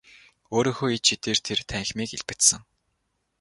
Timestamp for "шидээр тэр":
1.07-1.59